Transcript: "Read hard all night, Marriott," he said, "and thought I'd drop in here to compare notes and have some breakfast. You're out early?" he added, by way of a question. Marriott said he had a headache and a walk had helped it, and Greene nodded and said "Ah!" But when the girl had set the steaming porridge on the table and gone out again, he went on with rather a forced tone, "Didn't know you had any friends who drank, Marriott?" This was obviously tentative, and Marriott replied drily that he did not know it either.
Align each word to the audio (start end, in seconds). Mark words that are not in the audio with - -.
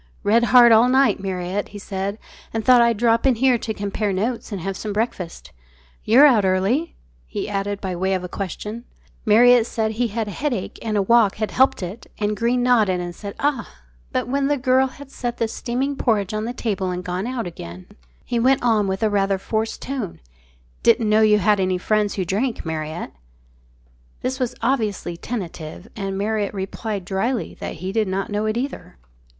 "Read 0.23 0.45
hard 0.45 0.71
all 0.71 0.89
night, 0.89 1.19
Marriott," 1.19 1.67
he 1.67 1.77
said, 1.77 2.17
"and 2.55 2.65
thought 2.65 2.81
I'd 2.81 2.97
drop 2.97 3.27
in 3.27 3.35
here 3.35 3.59
to 3.59 3.71
compare 3.71 4.11
notes 4.11 4.51
and 4.51 4.59
have 4.61 4.75
some 4.75 4.91
breakfast. 4.93 5.51
You're 6.03 6.25
out 6.25 6.43
early?" 6.43 6.95
he 7.27 7.47
added, 7.47 7.79
by 7.79 7.95
way 7.95 8.15
of 8.15 8.23
a 8.23 8.27
question. 8.27 8.85
Marriott 9.27 9.67
said 9.67 9.91
he 9.91 10.07
had 10.07 10.27
a 10.27 10.31
headache 10.31 10.79
and 10.81 10.97
a 10.97 11.03
walk 11.03 11.35
had 11.35 11.51
helped 11.51 11.83
it, 11.83 12.07
and 12.17 12.35
Greene 12.35 12.63
nodded 12.63 12.99
and 12.99 13.13
said 13.13 13.35
"Ah!" 13.39 13.69
But 14.11 14.27
when 14.27 14.47
the 14.47 14.57
girl 14.57 14.87
had 14.87 15.11
set 15.11 15.37
the 15.37 15.47
steaming 15.47 15.95
porridge 15.95 16.33
on 16.33 16.45
the 16.45 16.51
table 16.53 16.89
and 16.89 17.03
gone 17.03 17.27
out 17.27 17.45
again, 17.45 17.85
he 18.25 18.39
went 18.39 18.63
on 18.63 18.87
with 18.87 19.03
rather 19.03 19.35
a 19.35 19.37
forced 19.37 19.83
tone, 19.83 20.19
"Didn't 20.81 21.09
know 21.09 21.21
you 21.21 21.37
had 21.37 21.59
any 21.59 21.77
friends 21.77 22.15
who 22.15 22.25
drank, 22.25 22.65
Marriott?" 22.65 23.11
This 24.23 24.39
was 24.39 24.55
obviously 24.63 25.15
tentative, 25.15 25.87
and 25.95 26.17
Marriott 26.17 26.55
replied 26.55 27.05
drily 27.05 27.53
that 27.59 27.75
he 27.75 27.91
did 27.91 28.07
not 28.07 28.31
know 28.31 28.47
it 28.47 28.57
either. 28.57 28.97